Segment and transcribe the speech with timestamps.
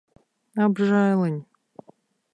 [0.65, 1.39] Apžēliņ.